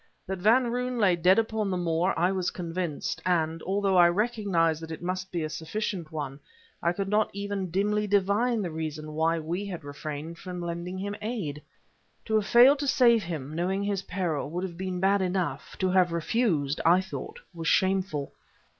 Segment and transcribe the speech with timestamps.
[0.25, 4.81] That Van Roon lay dead upon the moor I was convinced; and although I recognized
[4.81, 6.39] that it must be a sufficient one
[6.81, 11.15] I could not even dimly divine the reason why we had refrained from lending him
[11.21, 11.61] aid.
[12.25, 15.91] To have failed to save him, knowing his peril, would have been bad enough; to
[15.91, 18.33] have refused, I thought was shameful.